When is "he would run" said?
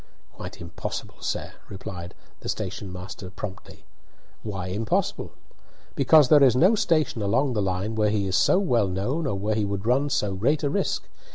9.53-10.09